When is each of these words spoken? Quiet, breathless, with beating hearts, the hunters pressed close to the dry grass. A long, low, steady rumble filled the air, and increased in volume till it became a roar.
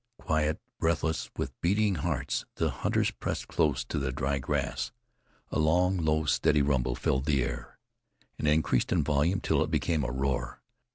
Quiet, 0.17 0.59
breathless, 0.79 1.29
with 1.37 1.61
beating 1.61 1.93
hearts, 1.93 2.43
the 2.55 2.71
hunters 2.71 3.11
pressed 3.11 3.47
close 3.47 3.83
to 3.85 3.99
the 3.99 4.11
dry 4.11 4.39
grass. 4.39 4.91
A 5.51 5.59
long, 5.59 5.97
low, 5.97 6.25
steady 6.25 6.63
rumble 6.63 6.95
filled 6.95 7.25
the 7.25 7.43
air, 7.43 7.77
and 8.39 8.47
increased 8.47 8.91
in 8.91 9.03
volume 9.03 9.41
till 9.41 9.61
it 9.63 9.69
became 9.69 10.03
a 10.03 10.11
roar. 10.11 10.63